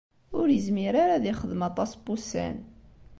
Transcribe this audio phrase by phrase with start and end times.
[0.39, 2.57] Ur izmir ara ad ixdem aṭas n wussan